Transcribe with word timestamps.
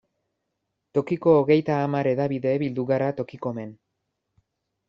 Tokiko 0.97 1.35
hogeita 1.41 1.75
hamar 1.83 2.11
hedabide 2.13 2.57
bildu 2.65 2.89
gara 2.93 3.11
Tokikomen. 3.21 3.79